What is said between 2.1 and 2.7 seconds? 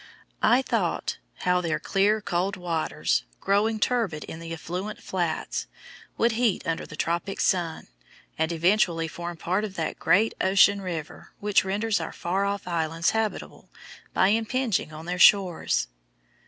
cold